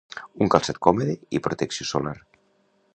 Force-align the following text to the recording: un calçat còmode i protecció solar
un 0.45 0.49
calçat 0.55 0.79
còmode 0.87 1.15
i 1.39 1.43
protecció 1.49 1.89
solar 1.93 2.19